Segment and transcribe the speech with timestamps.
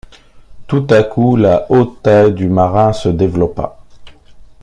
[0.65, 3.77] Tout à coup, la haute taille du marin se développa.